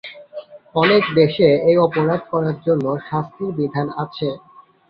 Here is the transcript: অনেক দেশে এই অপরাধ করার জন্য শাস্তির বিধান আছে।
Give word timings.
অনেক 0.75 1.03
দেশে 1.19 1.47
এই 1.69 1.77
অপরাধ 1.79 2.21
করার 2.31 2.57
জন্য 2.67 2.85
শাস্তির 3.07 3.49
বিধান 3.57 3.87
আছে। 4.03 4.27